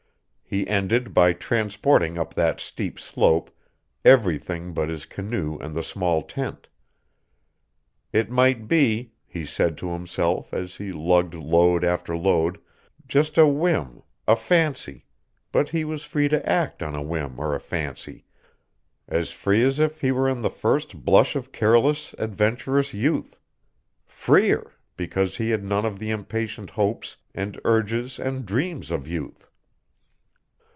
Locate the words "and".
5.57-5.73, 27.33-27.57, 28.19-28.45